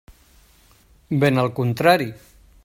Ben 1.25 1.37
al 1.43 1.53
contrari. 1.61 2.11